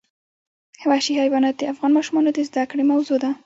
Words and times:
وحشي 0.89 1.13
حیوانات 1.21 1.55
د 1.57 1.63
افغان 1.73 1.91
ماشومانو 1.97 2.29
د 2.33 2.39
زده 2.49 2.63
کړې 2.69 2.83
موضوع 2.91 3.17
ده. 3.23 3.31